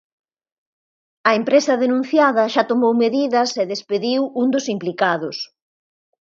[1.29, 5.37] A empresa denunciada xa tomou medidas e despediu un dos implicados.